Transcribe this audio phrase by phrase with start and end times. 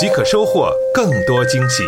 [0.00, 1.82] 即可收获更多惊喜。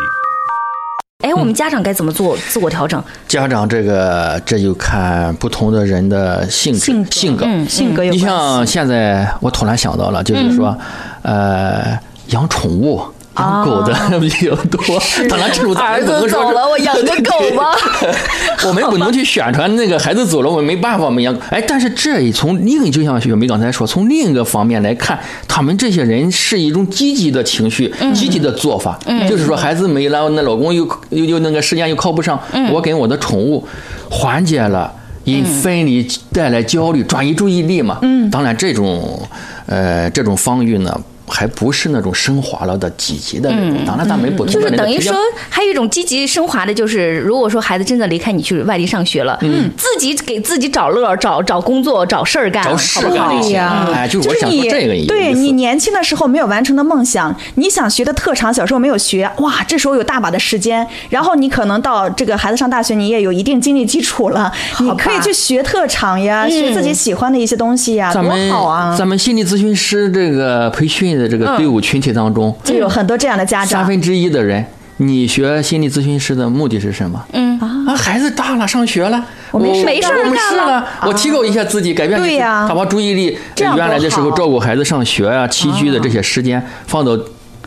[1.24, 3.02] 哎，我们家长该怎么做自我调整？
[3.26, 7.46] 家长这个这就看不同的人的性质性格性格。
[7.46, 8.18] 嗯性格有你。
[8.18, 10.76] 像现在我突然想到了，就是说，
[11.22, 13.00] 呃，养宠物。
[13.36, 14.80] 养狗的 比较多，
[15.28, 17.74] 当然这种咱儿子走了，我养个狗吧。
[18.66, 21.34] 我们不能去宣传那个孩子走了，我们没办法，我们养。
[21.50, 25.18] 哎，但是这一从另一就像雪梅刚才说，从另一个方面来看，
[25.48, 28.98] 他们这些人是一种积极的情绪、积极的做法。
[29.28, 32.38] 就是说，孩子没了，那老公又又又那个时间又靠不上，
[32.70, 33.66] 我给我的宠物
[34.10, 34.92] 缓解了。
[35.24, 37.96] 因分离带来焦虑，转移注意力嘛。
[38.02, 39.22] 嗯，当然这种，
[39.66, 41.00] 呃，这种方域呢，
[41.32, 43.78] 还不是那种升华了的积极的那种。
[43.86, 45.16] 当然，咱们不同就是等于说，
[45.48, 55.08] 还有一种积极升华的，就是如果说孩子真的离开你去外地上学了，嗯，自己给自己找乐、找找工作、找事儿干，找事好好干哎，就是我想你说这个意思。
[55.08, 68.94] 对你年轻的时候没有完成的梦想，你想学的特长，小时候没有学，哇，这时候有大把的时间，然后你可能到这个孩子上大学，你也有一定经济基础了，你吧可以去学特长呀，学自己喜欢的一些东西呀，多好啊！
[68.96, 74.64] 咱们心理咨询师这个培训的这个队伍群体当中，就有很多这样的家长，三分之一的人，
[74.96, 77.24] 你学心理咨询师的目的是什么？
[77.32, 77.52] 嗯。
[77.86, 82.66] 啊，孩子大了，上学了，我没事没事儿干了事了，我提高一下自己，改变对呀。
[82.68, 87.16] 他把注意力原来的时候照顾孩子上学啊、起居的这些时间放到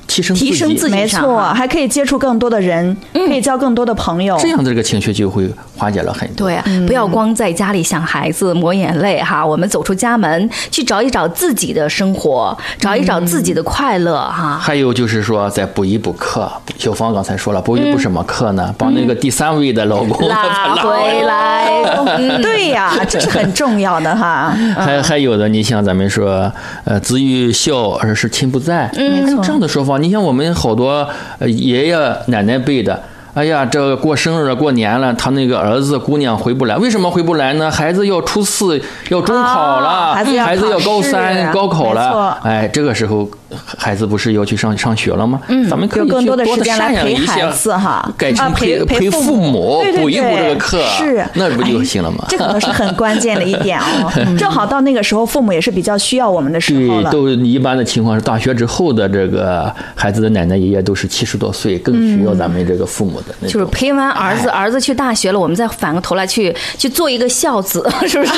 [0.08, 4.38] 提升提升自己没错，还可以接触更多的人，可以交更多的朋友。
[4.40, 6.48] 这样的这个情绪就会缓解了很多。
[6.48, 14.60] 对啊，不要光在家里想孩子抹眼泪哈，我们走出家门去找一找自己的生活，找一找自己的快乐哈。
[14.62, 16.52] 还有就是说，再补一补课。
[16.78, 18.74] 小芳刚才说了，补一补什么课呢？
[18.78, 21.84] 把那个第三位的老公拉回来，
[22.18, 24.56] 嗯 对呀， 这是很重要的哈。
[24.78, 26.52] 还还有的，你像咱们说，
[26.84, 29.95] 呃，子欲孝而是亲不在，还有这样的说法。
[29.98, 31.08] 你像我们好多
[31.42, 31.98] 爷爷
[32.28, 33.04] 奶奶辈的。
[33.36, 37.70] 哎呀，这个过生日了过年了，他那个儿子姑娘回不来，为什么回不来呢？
[37.70, 43.30] 孩子要初四，要中考了，啊孩子要孩子要高三高考了，哎，这个时候
[43.78, 45.42] 孩子不是要去上上学了吗？
[45.50, 48.10] 嗯，咱们可以有更去多的时间来陪孩子哈。
[48.18, 51.26] 改成啊陪陪陪父父母补一补这个课，是。
[51.34, 52.24] 那不就哎行了吗？
[52.30, 54.10] 这可能是很关键的一点哦。
[54.40, 63.54] 正好到那个时候，父母也是比较需要我们的时候对，都一般的情况是大学之后的这个孩子的奶奶爷爷都是七十多岁，更需要咱们这个父母的那种。
[63.54, 68.34] 就是陪完儿子，儿子去大学了，我们再反过头来去去做一个孝子， 是不是？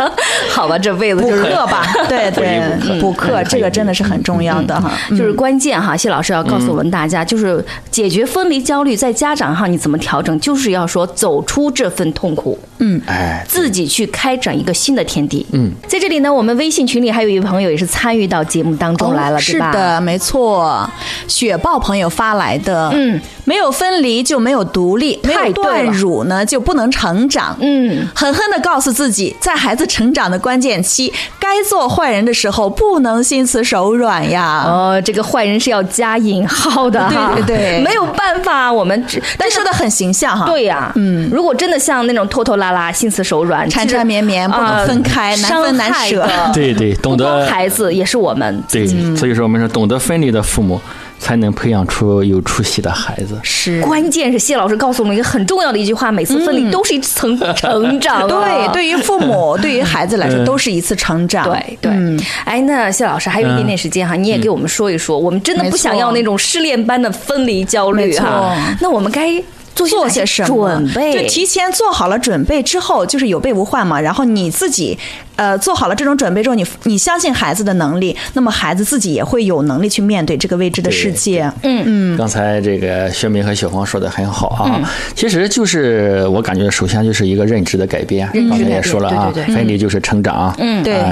[0.50, 4.90] 好吧，这辈子补就是课吧，对对补课，这个真的是很重要的哈。
[5.10, 13.00] 就是关键哈，谢老师要告诉我们大家，就是解决分离焦虑，在家长哈你怎么调整，就是要说走出这份痛苦，嗯。
[13.06, 15.44] 哎，自己去开展一个新的天地。
[15.52, 19.72] 嗯，在这里呢，我们微信群里还有一位朋友也是参与到节目当中来了，对吧？
[19.72, 20.88] 是的，没错，
[21.26, 34.64] 雪豹朋友发来的，嗯，没有分离就没有独立，没有太断乳呢就不能成长，嗯，狠狠的告诉自己，在孩子成长的关键期，该做坏人的时候不能心慈手软呀。
[34.66, 37.82] 哦，这个坏人是要加引号的哈，对对对。
[37.82, 46.28] 没有办法，我们只但说的很形象哈，对呀、嗯，如果真的像那种拖拖拉拉、心慈手软、缠缠绵绵不能分开难分难舍。
[46.52, 47.46] 对对，懂得。
[47.46, 50.80] 孩子也是我们对，所以说我们说懂得分离的父母，
[51.22, 53.38] 才能培养出有出息的孩子。
[53.44, 53.80] 是。
[53.82, 58.26] 关键是谢老师告诉我们一个很重要的一句话：每次分离都是一层成长、啊。
[58.26, 61.44] 对，对于父母， 对于孩子来说，都是一次成长。
[61.44, 62.20] 对对，嗯。
[62.44, 68.56] 哎，那谢老师还有一点点时间哈，你也给我们说一说，我们真的不想要那种失恋般的分离焦虑哈。
[68.80, 69.30] 那我们该
[69.74, 71.12] 做做些些什么准备？
[71.12, 74.00] 就提前做好了准备之后，就是有备无患嘛。
[74.00, 74.98] 然后你自己，
[75.36, 81.50] 呃，做好了这种准备之后，你你相信孩子的能力，那么孩子自己也会有能力去面对这个未知的世界。
[81.62, 91.02] 嗯嗯，刚才这个薛梅和小黄说的很好啊，其实就是我感觉首先就是一个认知的改变，刚才也说了啊，对对对分离就是成长，嗯对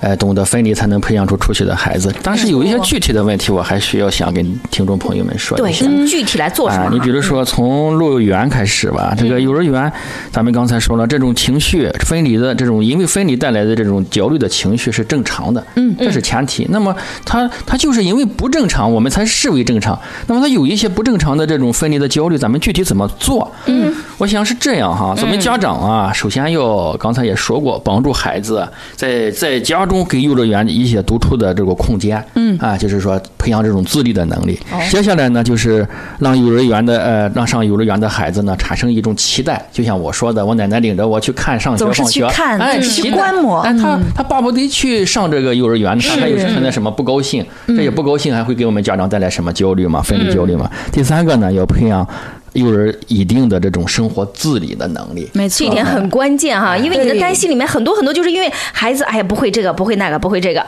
[0.00, 2.12] 呃，懂得分离才能培养出出息的孩子。
[2.22, 6.06] 但是有一些具体的问题，我还需要想跟听众朋友们说，一下对。
[6.12, 6.90] 具体来做什么？
[6.92, 9.14] 你比如说从幼儿园开始吧。
[9.16, 9.92] 这个幼儿园，
[10.30, 16.66] 咱们刚才说了，这种情绪分离的这种，因为分离带来的这种焦虑的情绪是正常的，嗯，这是前提。
[16.70, 16.94] 那么
[17.24, 19.98] 他他就是因为不正常，我们才视为正常。
[20.26, 23.50] 那么他有一些不正常的这种分离的焦虑，咱们具体怎么做？
[23.66, 25.14] 嗯，我想是这样哈。
[25.16, 28.66] 咱们家长啊，首先要刚才也说过，帮助孩子
[28.96, 34.58] 在在家中给幼儿园一些独处的这个空间，嗯，啊，就是说培养这种自立的能力。
[34.90, 35.86] 接下来呢，就是
[36.18, 50.02] 让幼儿园的呃，让上幼儿园的孩子呢产生一种期待，就像我说的，我奶奶领着我去看上学放学，去看哎，就是去观摩哎，他他巴不得去上这个幼儿园，看看有存在什么不高兴，这些不高兴还会给我们家长带来什么焦虑嘛？
[50.02, 50.70] 分离焦虑嘛？
[50.90, 52.06] 第三个呢，要培养
[52.52, 55.28] 幼儿一定的这种生活自理的能力。
[55.32, 60.64] 没错，这一点很关键哈，因为你的担心里面很多很多，就是因为孩子哎呀不会这个不会那个不会这个，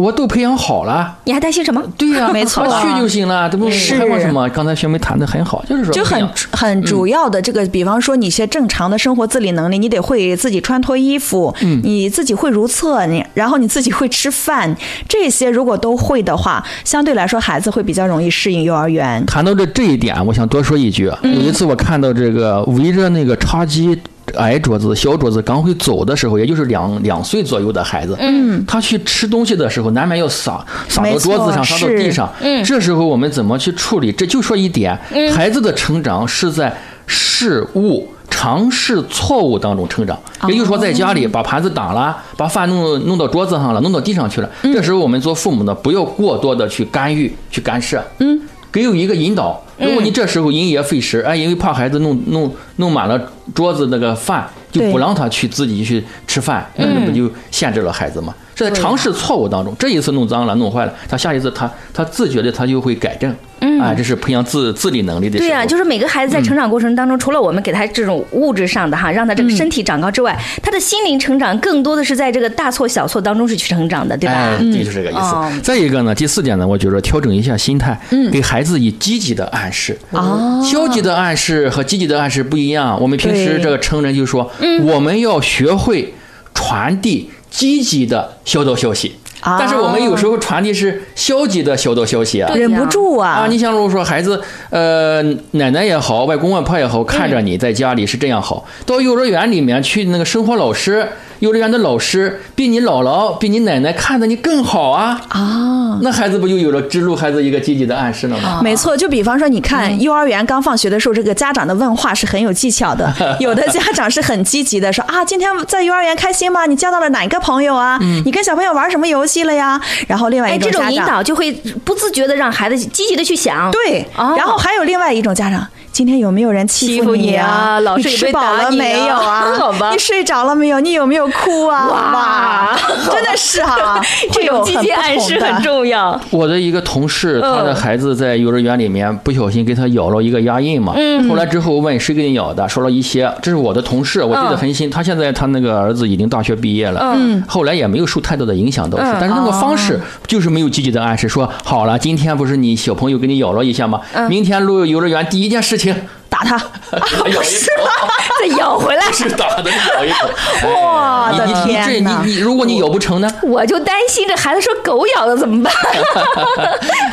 [0.00, 1.16] 我都培养好了。
[1.24, 1.82] 你还担心什么？
[1.96, 4.48] 对呀、 没错他去就行了，这不是还什么？
[4.50, 14.74] 刚才学妹谈的很好，就是说就很很主要的这个，比方说你一些正常的生活自理能力，你得会自己穿脱衣服，你自己会如厕，你然后你自己会吃饭，
[15.08, 19.24] 这些如果都会的话，相对来说孩子会比较容易适应幼儿园。
[19.26, 21.10] 谈到这这一点，我想多说一句。
[21.22, 23.98] 有一次我看到这个围着那个茶几
[24.36, 32.32] 矮桌子、小桌子刚会走的时候，也就是两两岁左右的孩子，嗯，他去吃东西的时候，难免要撒撒到桌子上，撒到地上。
[32.40, 34.12] 嗯，这时候我们怎么去处理？
[34.12, 34.98] 这就说一点，
[35.34, 38.08] 孩子的成长是在事物。
[38.32, 40.16] 尝试错误当中成长，
[40.46, 44.48] 也就是说，在家里把盘子打了，把饭弄弄到桌子上了，弄到地上去了。
[44.62, 48.40] 这时候我们做父母的不要过多的去干预、去干涉，嗯，
[48.70, 49.60] 给有一个引导。
[49.80, 58.34] 如果你这时候因噎废食，哎，因为怕孩子弄弄弄满了桌子那个饭，就不让他去自己去吃饭，那不就限制了孩子吗？
[58.54, 63.34] 是在尝试错误当中，这一次弄脏了、弄坏了，他下一次他他自觉的他就会改正。
[63.60, 65.38] 嗯，啊，这是培养自自理能力的。
[65.38, 74.34] 对呀、就是每个孩子在成长过程当中，除了我们给他这种物质上的哈，让他这个身体长高之外，他的心灵成长更多的是在这个大错小错当中是去成长的，对吧？
[74.34, 75.20] 哎，这就是这个意思。
[75.20, 79.96] 哦再一个呢，第四点呢，我觉得调整一下心态，嗯给孩子以积极的暗示。
[80.10, 83.00] 哦消极的暗示和积极的暗示不一样。
[83.00, 86.14] 我们平时这个成人就说，嗯我们要学会
[86.54, 89.16] 传递积极的消道消息。
[89.40, 92.52] 啊但是我们有时候传递是消极的小道消息啊。
[92.54, 93.30] 忍不住啊！
[93.30, 94.40] 啊，你像如果说孩子，
[94.70, 95.22] 呃，
[95.52, 101.08] 奶奶也好，外公外婆也好，看着你在家里是这样好，到幼儿园里面去，那个生活老师，
[101.40, 108.60] 幼儿园的老师比你姥姥、比你奶奶看着你更好啊啊，那孩子不就有了植入孩子一个积极的暗示了吗？
[108.62, 113.10] 没错，就比方说，你看幼儿园刚放学的时候，这个家长的问话是很有技巧的。
[113.40, 116.66] 有的家长是很积极的，说啊，今天在幼儿园开心吗？
[116.66, 117.98] 你交到了哪个朋友啊？
[118.24, 119.80] 你跟小朋友玩什么游戏了呀？
[120.06, 121.50] 然后另外哎，一种这种家长，引导就会
[121.84, 123.70] 不自觉的让孩子积极的去想。
[123.70, 125.66] 对，哦然后还有另外一种家长。
[125.92, 127.80] 今天有没有人欺欺负负你啊啊？
[127.80, 129.54] 老师吃饱了没有啊啊？
[129.58, 130.80] 好吧你睡着了没有？
[130.80, 131.88] 你有没有哭啊？
[131.88, 132.78] 哇
[133.10, 134.00] 真的是哈，
[134.32, 136.18] 这种积极暗示很重要。
[136.30, 144.88] 我的一个同事，他的孩子在幼儿园里面不小心给他咬了一个牙印嘛，嗯后来之后问谁给你咬的，说了一些，这是我的同事，我记得很清。
[144.88, 154.00] 他现在他那个儿子已经大学毕业了，嗯，后来也没有受太多的影响倒是，嗯但是那个方式就是没有积极的暗示，说好了，今天不是你小朋友给你咬了一下吗？
[154.28, 155.94] 明天入幼儿园第一件事情
[156.30, 156.56] 打他，
[157.28, 157.42] 咬一口，
[158.40, 160.30] 再咬回来，是打的咬一口。
[160.64, 162.22] 我的你你你这天哪！
[162.24, 163.30] 你你，如果你咬不成呢？
[163.42, 165.72] 我就担心这孩子说狗咬的怎么办？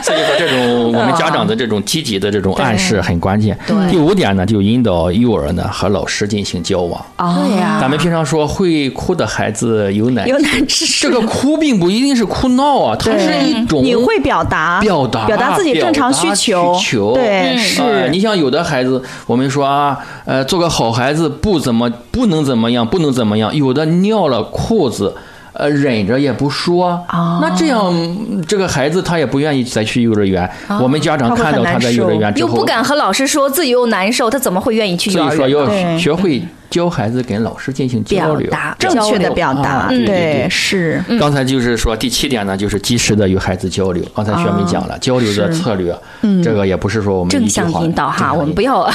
[0.04, 3.58] 所以说，这种我们家长的这种积极的这种暗示很关键。
[3.90, 7.04] 第五点呢，就引导幼儿呢和老师进行交往。
[7.18, 25.16] 对呀咱们平常说会哭的孩子有奶有难之事这个哭并不一定是哭闹啊，它是一种你会表达表达表达自己正常需求，需求对，嗯是、呃你像有的孩子，我们说啊，呃，做个好孩子不怎么不能怎么样，不能怎么样，有的尿了裤子。
[25.54, 30.48] 呃，忍着也不说，啊那这样嗯这个孩子他也不愿意再去幼儿园。
[30.80, 35.36] 我们家长看到他在幼儿园之后，又不敢和老师说，自己又难受，他怎么会愿意去幼儿园？
[35.36, 41.02] 所以说要学会教孩子跟老师进行交流，表达正确的表达，啊对对对是。
[41.20, 44.04] 刚才就是说第七点呢，就是及时的与孩子交流。
[44.14, 45.98] 刚才学妹讲了，交流的策略，
[46.44, 48.90] 这个也不是说我们正向引导哈，我们不要，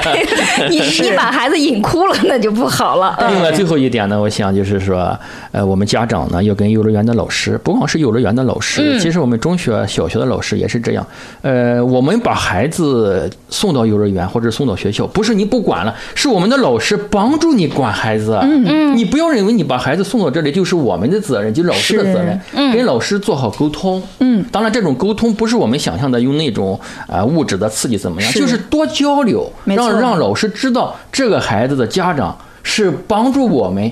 [0.70, 3.16] 你你把孩子引哭了，那就不好了。
[3.28, 5.18] 另外最后一点呢，我想就是说，
[5.52, 11.06] 呃，我们家长呢要跟幼儿园的老师，不光是幼儿园的老师，其实我们中学、小学的老师也是这样。
[11.42, 18.38] 呃，我们把孩子送到幼儿园或者送到学校，不是你不管了，是我们的老师帮助你管孩子。
[18.42, 22.40] 嗯嗯，你不要认为你把孩子送到这里就是我们的责任，就老师的责任。
[22.52, 24.02] 嗯，跟老师做好沟通。
[24.20, 33.90] 嗯，当然这种沟通不是我们想象的用那种啊物质的刺激怎么样，就是多交流，让让老师知道这个孩子的家长是帮助我们。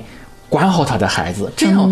[0.55, 1.91] 管好他的孩子，这样，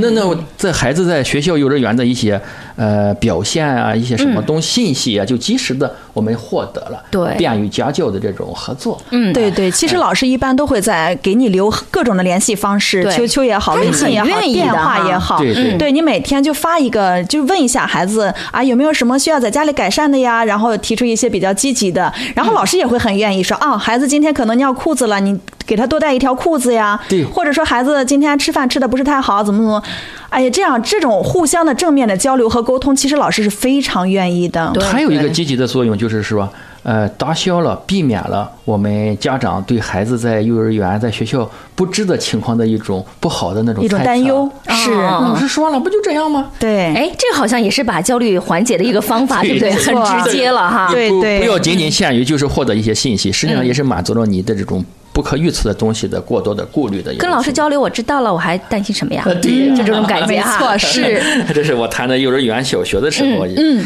[0.00, 2.40] 那那这孩子在学校、幼儿园的一些
[2.76, 8.96] 呃表现啊，一些什么东信息啊，就及时的我们获得了，对，便于家教的这种合作。
[9.10, 25.36] 嗯，对对，其实老师一般都会在给你留各种的联系方式，QQ 也好，微信也好，电话也好，对对，对你每天就发一个，就问一下孩子啊有没有什么需要在家里改善的呀，然后提出一些比较积极的，然后老师也会很愿意说啊，孩子今天可能尿裤子了，你。
[25.70, 29.80] 给他多带一条裤子呀，对，或者说孩子今天吃饭吃的不是太好，怎么怎么，
[30.28, 34.72] 哎呀，这样这种互相的正面的交流和沟通，其实老师是非常愿意的。
[34.80, 36.48] 还有一个积极的作用就是说，
[36.82, 44.50] 呃，打消了、避免了我们家长对孩子在幼儿园、在学校不知的情况的一种不好的那种一种担忧。
[44.70, 46.50] 是，老师说了，不就这样吗？
[46.58, 49.70] 对，哎，这好像也是把焦虑缓解的一个方法，对不对？
[49.70, 50.88] 很直接了哈。
[50.90, 54.84] 对对，不要仅仅限于就是获得一些信息，实际上也是满足了你的这种。
[55.12, 59.22] 不可预测的东西的过多的顾虑的，跟老师交流，我知道了，我还担心什么呀？
[59.42, 60.58] 对，就这种感觉哈。
[60.60, 61.22] 没错，是。
[61.52, 63.46] 这是我谈的幼儿园、小学的时候。
[63.46, 63.84] 嗯。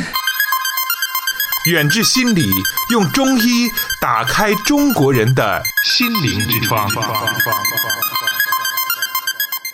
[1.71, 2.45] 远志心理
[2.91, 6.87] 用中医打开中国人的心灵之窗。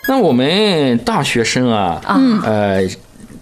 [0.07, 2.81] 那我们大学生啊，嗯呃。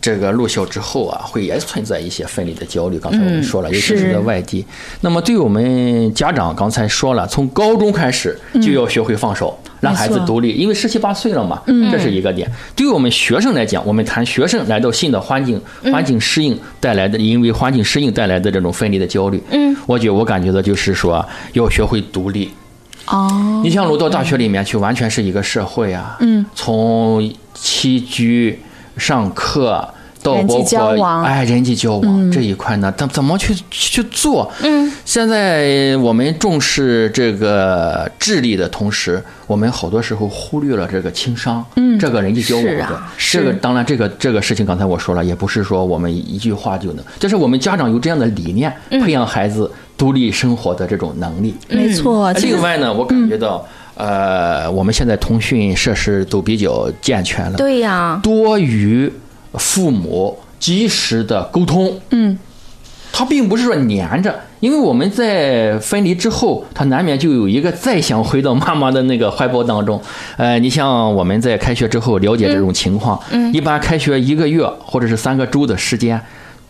[0.01, 2.97] 这个入校之后啊，会也存在一些分离的焦虑。
[2.97, 4.65] 刚才我们说了，尤其是在外地。
[5.01, 12.49] 那么，对我们家长刚才说了，从高中开始就要学会放手，让孩子独立，因为十七八岁了嘛，这是一个点。
[12.75, 15.59] 对于我们学生来讲，我们谈学生来到新的环境，
[15.91, 19.43] 环境适应带来的，因为环境适应带来的这种分离的焦虑。
[19.51, 22.49] 嗯，我觉我感觉到就是说，要学会独立。
[23.07, 26.15] 哦，你像落到大学里面去，完全是一个社会啊。
[26.21, 28.57] 嗯，从起居。
[28.99, 29.87] 上课
[30.21, 34.51] 到包括哎人际交往这一块呢，怎怎么去去做？
[34.61, 43.01] 嗯，现在我们重视这个智力的同时，我们好多时候忽略了这个情商，嗯，这个人际交往的。
[43.17, 51.55] 这个当然，这个这个事情刚才我说了，也不是说我们一句话就能，就是我们家长有这样的理念，培养孩子独立生活的这种能力。
[51.69, 52.31] 没错。
[52.33, 53.65] 另外呢，我感觉到。
[53.99, 59.11] 呃，我们现在通讯设施都比较健全了，对呀，多与
[59.55, 62.39] 父母及时的沟通，嗯，
[63.11, 70.01] 他并不是说黏着，因为我们在分离之后，他难免就有一个再想回到妈妈的那个怀抱当中。
[70.37, 76.21] 呃，你像我们在开学之后了解这种情况，嗯，一般开学一个月或者是三个周的时间，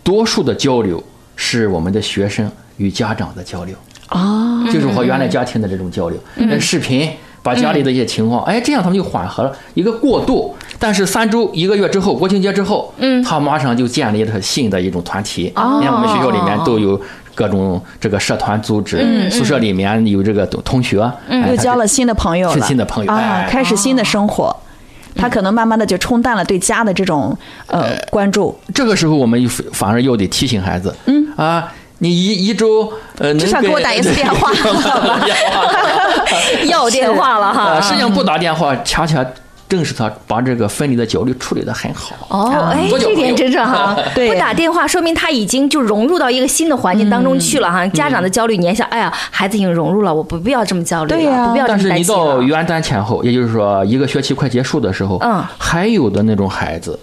[0.02, 1.04] 多数的交流
[1.36, 3.76] 是我们的学生与家长的交流。
[4.10, 6.20] 哦，就是和原来家庭的这种交流，
[6.60, 7.10] 视频
[7.42, 10.54] 把家里的一些情况，哎，这样他们就缓和了一个过渡。
[10.78, 15.44] 但是三周一个月之后，国庆节之后，嗯，他马上就建立了新的一种团体。
[15.44, 17.00] 你看我们学校里面都有
[17.36, 20.98] 各种这个社团组织，宿舍里面有这个同学，
[21.50, 24.56] 又交了新的朋友，是新的朋友啊，开始新的生活。
[25.16, 27.38] 他可能慢慢的就冲淡了对家的这种
[27.68, 28.58] 呃关注。
[28.74, 31.72] 这个时候，我们反而又得提醒孩子，嗯啊。
[32.00, 34.52] 你一一周呃，至少给我打一次电话，
[36.66, 37.52] 要电话了。
[37.54, 37.82] 哈。
[37.82, 39.26] 实际上不打电话，恰恰
[39.68, 42.16] 正是他把这个分离的焦虑处理的很好。
[42.30, 47.86] 哦，哎，这点真是哈，对，不打电话说明他已经就融入到一个新的环境当中去了哈。
[47.90, 56.98] 家长的焦虑，你想，哎呀，孩子已经融入了，我不必要这么焦虑了，不必要这么担心但是你到元旦前后，也就是说一个学期快结束的时候，嗯，还有的那种孩子。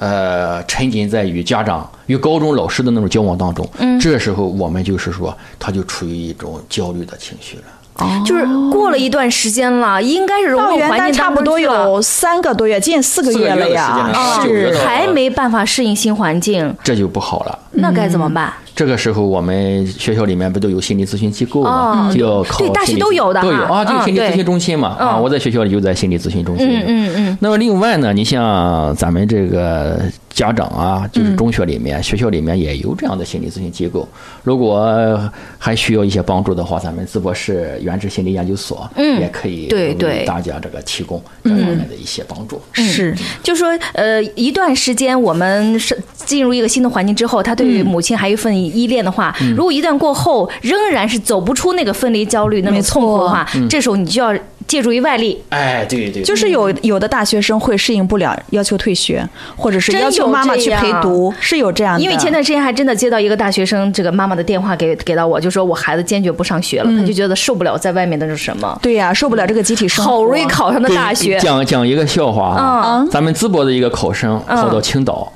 [0.00, 7.64] 呃，沉浸在与家长、与高中老师的那种交往当中，嗯，这时候我们就是说，他就处于一种焦虑的情绪了。
[7.96, 14.10] 哦，就是过了一段时间了，应该是融入环境差不多有三个多月，近四个月了呀，
[14.42, 17.58] 是还没办法适应新环境，这就不好了。
[17.72, 18.50] 那该怎么办？
[18.80, 22.10] 这个时候，我们学校里面不都有心理咨询机构吗？
[22.10, 24.96] 就要考对，大学都有的，都有啊，就心理咨询中心嘛。
[24.98, 26.66] 啊，我在学校里就在心理咨询中心。
[26.66, 27.38] 嗯嗯嗯。
[27.42, 34.08] 那么另外呢，你像咱们这个家长啊，就是中学里面、学校里面也有这样的心理咨询机构。
[34.44, 42.58] 如果还需要一些帮助的话，咱们淄博市原治心理研究所也可以对对大家这个提供这方面的一些帮助。
[42.72, 48.69] 是，就说呃，一段时间我们是进入一个新的环境之后，他对于母亲还有一份。
[48.72, 54.32] 依恋的话，如果一旦过后仍然是走不出那个分离焦虑那种痛苦的话，这时候你就要
[54.66, 55.40] 借助于外力。
[55.48, 62.00] 哎，对对，就是有有的大学生会适应不了，要求退学，或者是要求妈妈去陪读，是有这样的。
[62.00, 68.78] 因为前段时间还真的接到一个大学生这个妈妈的电话给给到我，就说我孩子坚决不上学了，他就觉得受不了在外面的是什么。
[68.80, 70.10] 对呀、受不了这个集体生活。
[70.10, 73.10] 好容易考上的大学，讲讲一个笑话啊，嗯。
[73.10, 74.56] 咱们淄博的一个考生嗯。
[74.56, 75.32] 考到青岛，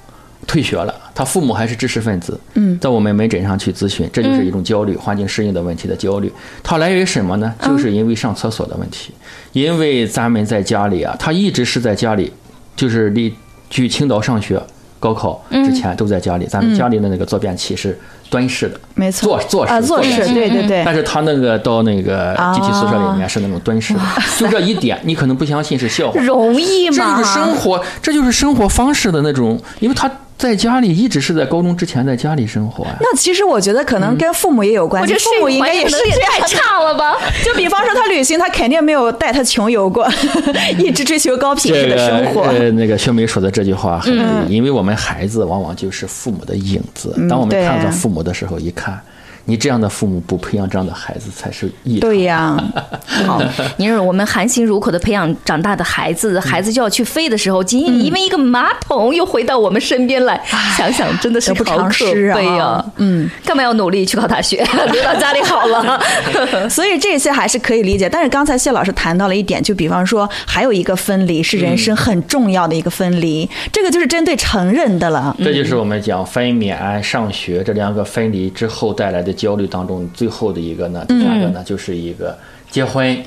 [0.47, 6.33] 退学了，他父母还是知识分子，嗯，在我们门诊上去咨询，这就是一种焦虑，环境适应的问题的焦虑。
[6.63, 7.55] 它来源于什么呢？
[7.63, 9.13] 就是因为上厕所的问题，
[9.53, 12.33] 因为咱们在家里啊，他一直是在家里，
[12.75, 13.33] 就是离
[13.71, 14.61] 去青岛上学。
[15.01, 17.99] 高考之前都在家里，咱们家里的那个坐便器是
[18.31, 20.83] 蹲式的，没错，坐坐式啊，坐式，对对对。
[20.83, 24.01] 但是他那个到那个集体宿舍里面是那种蹲式的，
[24.39, 27.19] 就这一点，你可能不相信是笑话，容易吗这吗？
[27.19, 32.97] 就是生活，这就是生活方式的那种，因为他在家里一直是在高中之前在家里生活呀。
[33.01, 36.65] 那其实我觉得可能跟父母也有关系，我这父母应该也是也 太这样的。
[36.65, 37.17] 差了吧？
[37.45, 40.07] 就比方说他旅行，他肯定没有带他穷游过，
[40.79, 42.43] 一直追求高品质的生活。
[42.43, 47.15] 呃，那个秀梅说的这句话很对，因为我们孩子往往就是父母的影子。
[47.29, 49.01] 当我们看到父母的时候，一看，
[49.47, 52.01] 你这样的父母不培养这样的孩子才是异。
[52.01, 52.57] 对呀，
[53.27, 53.43] 好，
[53.77, 60.41] 你说我们含辛茹苦的培养长大的孩子，孩子就要去飞的时候，仅仅因为一个马桶又回到我们身边来，
[60.77, 62.85] 想想真的是好可悲啊！
[62.97, 64.65] 嗯，干嘛要努力去考大学？
[64.93, 66.01] 留到家里好了。
[66.71, 68.09] 所以这些还是可以理解。
[68.09, 75.37] 但是刚才谢老师谈到了一点，就比方说还有一个分离是人生很重要的一个分离，这个就是针对成人的了。
[75.45, 82.37] 这就是我们讲分娩、上学这两个分离之后带来的焦虑当中最后的一个呢，第二个呢，就是一个
[82.71, 83.23] 结婚、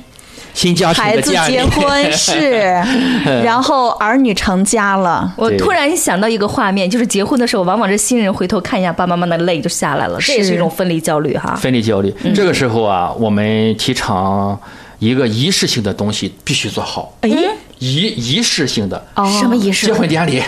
[0.54, 1.52] 新家庭孩子的建立。
[1.52, 2.50] 结婚是，
[3.44, 5.32] 然后儿女成家了。
[5.36, 11.54] 我突然想到一个画面，就是结婚的时候，往往是新人回头看一下爸爸妈妈的泪就下来了，这也是一种分离焦虑哈。
[11.56, 12.12] 分离焦虑。
[12.34, 14.58] 这个时候啊，我们提倡
[14.98, 17.30] 一个仪式性的东西必须做好，哎，
[17.78, 19.02] 仪仪式性的。
[19.40, 19.86] 什么仪式？
[19.86, 19.92] 结？
[19.92, 20.42] 婚典礼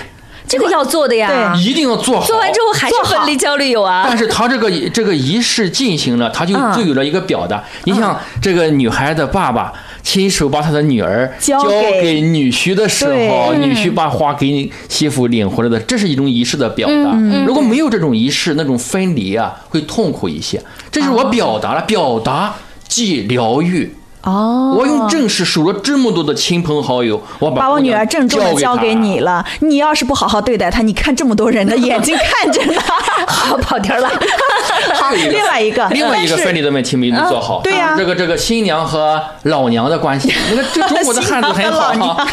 [0.50, 1.54] 这个要做的呀。
[1.56, 2.26] 一定要做好。
[2.26, 4.18] 做完之后还是分离焦虑有啊但。
[4.18, 7.64] 是他这个这个仪式进行了，他就嗯就有了一个表达。
[7.84, 17.16] 你像这个女孩的爸爸亲手把他的女儿交交给给女婿的时候，女婿把花给媳妇领回来的，这是一种仪式的表达。
[17.46, 20.60] 如果没有这种仪式，那种分离啊，会痛苦一些。
[20.90, 22.54] 这是我表达了，表达
[22.88, 23.94] 即疗愈。
[24.22, 32.74] 哦，我用正式数了这么多的亲朋好友，我把把我女儿郑重的交给你了，你要是不好好对待她，你看这么多人的 眼睛看着呢。
[33.26, 34.08] 好跑题了。
[34.94, 37.60] 好，另外一个，另外一个分离的问题没做好。
[37.62, 42.26] 对呀这个这个新娘和老娘的关系，你看这中国的汉子很好新娘啊。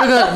[0.00, 0.28] 这个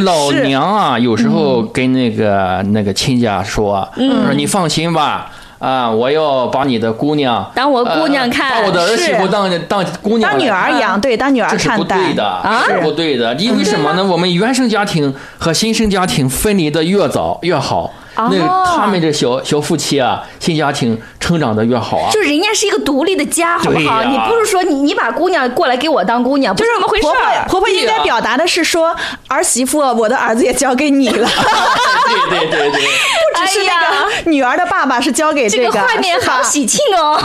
[0.00, 5.30] 老娘啊，有时候跟那个那个亲家说，说你放心吧。
[5.58, 5.90] 啊！
[5.90, 13.34] 我要把你的姑娘当我姑娘看呃把我的儿媳妇当当姑娘当女儿养，对，当女儿这是不看待对的，啊是不对的。
[13.34, 14.04] 因为什么呢？
[14.04, 20.96] 我们原生家庭和新生家庭分离的越早越好，哦那他们这小小夫妻啊，新家庭
[21.28, 22.10] 成长的越好啊。
[22.10, 24.02] 就是人家是一个独立的家，好不好？
[24.02, 27.44] 你不是说你你把姑娘过来给我当姑娘，不就是怎么回事婆婆儿。
[27.48, 28.96] 婆婆应该表达的是说，
[29.28, 31.28] 儿媳妇，我的儿子也交给你了，
[32.30, 32.80] 对对对对。
[32.80, 37.20] 不只是那个女儿的爸爸是交给这个个画面好喜庆哦！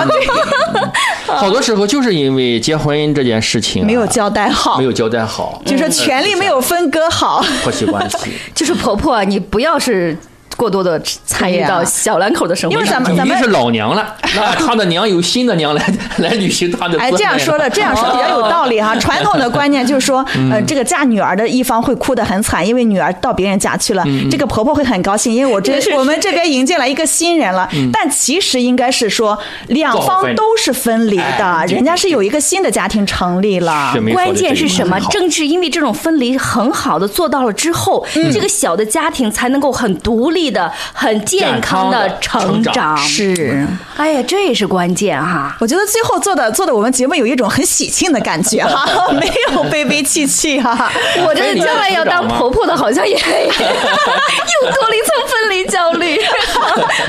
[1.25, 7.43] 好多时候就是因为结婚这件事情、啊、没有交代好没，有交代好，就说权利没有分割好。
[7.63, 8.17] 婆媳关系。
[8.53, 10.15] 就是婆婆，你不要是
[10.55, 11.01] 过多的
[11.33, 12.89] 参与到小两口的生活因为。
[12.93, 15.83] 咱们咱们是老娘了，那他的娘有新的娘来
[16.19, 18.95] 来履行他的哎，这样说的，这样说比较有道理哈。
[18.97, 27.67] 传统的观念就是说，呃，这个嫁女儿的一方会哭得很惨，因为女儿到别人家去了，这个婆婆会很高兴，因为我这我们这边迎进来一个新人了。
[27.91, 29.35] 但其实应该是说，
[29.67, 33.95] 两方都是分离的哎，人家是有一个新的家庭成立了。
[34.13, 34.99] 关键是什么？
[35.09, 38.31] 正是因为这种分离很好的做到了之后，嗯。
[38.31, 42.97] 这个小的家庭才能够很独立的、很健康的成长长。
[42.97, 45.55] 是，哎呀，这也是关键哈。
[45.59, 50.91] 我觉得最后做的做的我们节目有一种很喜庆的感觉哈， 没有悲悲戚戚哈。
[51.25, 56.19] 我这将来要当婆婆的，好像也 又多了一层分离焦虑。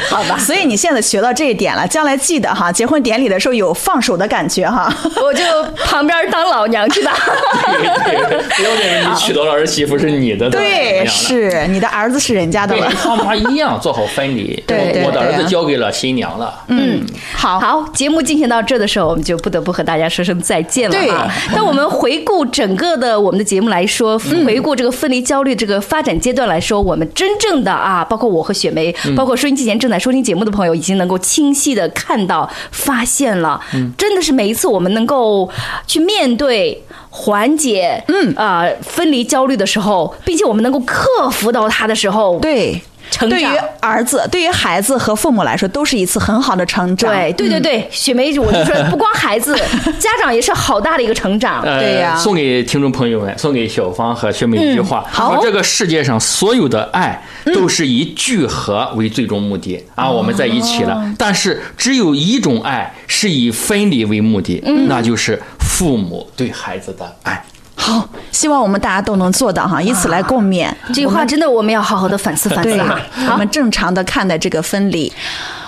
[0.09, 4.93] 好吧，所以你现在学到这一点了，将来记得哈，结婚典礼的时候有放手的感觉哈。
[5.23, 5.43] 我就
[5.85, 7.15] 旁边当老娘去吧。
[8.05, 8.17] 对，
[8.57, 12.97] 不要认为你娶到了儿媳妇是你的，对，是你的儿子是人家的对，了跟。
[12.97, 14.63] 他妈一样做好分离。
[14.67, 16.55] 对对我的儿子交给了新娘了。
[16.69, 21.31] 嗯，好，好，节目进行到这的时候，我们就不得不和大家说声再见了对啊。
[21.55, 33.61] 当我们回顾整个的我们的节目来说，回顾这个分离焦虑这个发展阶段来说，我们真正的啊，包括我和雪梅，包括收音机前正在收听节目的朋友，已经能够清晰的看到、发现了，
[33.97, 35.49] 真的是每一次我们能够
[35.87, 36.83] 去面对。
[37.17, 42.83] 缓解嗯啊、分离焦虑的时候，并且我们能够克服到它的时候，对。
[43.11, 47.11] 成长对于儿子、对于孩子和父母来说，都是一次很好的成长。
[47.11, 49.57] 对对对对，雪梅，我就说 不光孩子，
[49.99, 51.63] 家长也是好大的一个成长。
[51.63, 61.05] 呃对呀送给听众朋友们，送给小芳和雪梅一句话：好这个世界上所有的爱都是以聚合为最终目的、啊，我们在一起了。
[61.19, 67.45] 但是只有一种爱是以分离为目的，那就是父母对孩子的爱。
[67.85, 70.73] 好，希望我们大家都能做到哈，以此来共勉。
[70.89, 72.99] 这句话真的我们要好好的反思反思哈。
[73.31, 75.13] 我们正常的看待这个分离。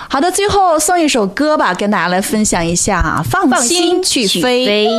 [0.09, 4.41] 好的，最后送一首歌吧，跟大家来分享一下啊，放放心心去。
[4.41, 4.89] 飞。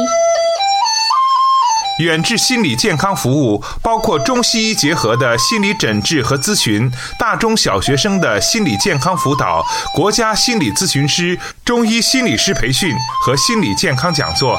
[1.99, 14.57] 远志心理健康服务包括中西医结合的心理诊治和咨询，大中小学生的心理健康辅导，国家心理咨询师、中医心理师培训和心理健康讲座。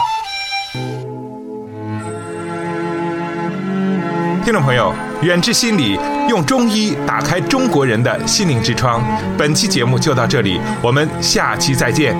[4.43, 5.99] 听众朋友，远志心理
[6.29, 9.03] 用中医打开中国人的心灵之窗。
[9.37, 12.15] 本期节目就到这里，我们下期再见。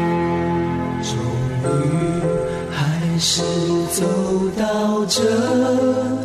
[1.02, 1.18] 终
[1.64, 2.22] 于
[2.72, 3.42] 还是
[3.92, 4.04] 走
[4.58, 5.22] 到这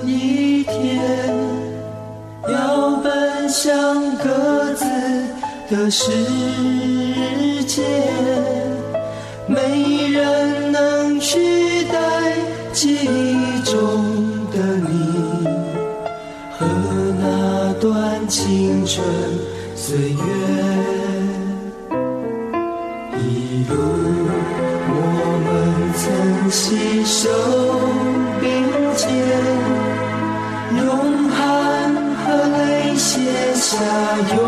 [0.04, 1.00] 一天，
[2.48, 4.84] 要奔向各自
[5.70, 6.10] 的世
[7.66, 7.82] 界，
[9.46, 11.98] 没人能取代
[12.72, 13.23] 记忆
[17.84, 19.06] 段青春
[19.76, 20.16] 岁月。
[23.18, 23.74] 一路
[24.88, 24.92] 我
[25.44, 25.46] 们
[25.92, 26.02] 曾
[26.50, 27.28] 携手
[28.40, 28.42] 并
[28.96, 29.04] 肩，
[30.78, 31.36] 用汗
[32.24, 32.24] 和
[32.56, 33.20] 泪写
[33.52, 33.68] 下
[34.34, 34.38] 永